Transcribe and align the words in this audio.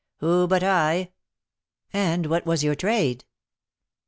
Who 0.17 0.47
but 0.47 0.63
I" 0.63 1.11
"And 1.93 2.25
what 2.25 2.43
was 2.43 2.63
your 2.63 2.73
trade?" 2.73 3.23